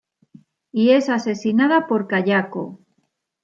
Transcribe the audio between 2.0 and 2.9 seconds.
Kayako.